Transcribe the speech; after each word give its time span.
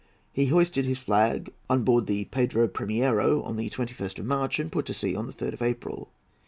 He 0.31 0.47
hoisted 0.47 0.87
his 0.87 0.97
flag 0.97 1.53
on 1.69 1.83
board 1.83 2.07
the 2.07 2.25
Pedro 2.25 2.67
Primiero 2.67 3.43
on 3.43 3.55
the 3.55 3.69
21st 3.69 4.17
of 4.17 4.25
March, 4.25 4.57
and 4.57 4.71
put 4.71 4.87
to 4.87 4.95
sea 4.95 5.15
on 5.15 5.27
the 5.27 5.33
3rd 5.33 5.53
of 5.53 5.61
April. 5.61 6.09